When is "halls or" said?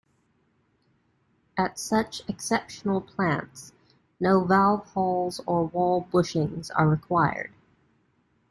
4.93-5.65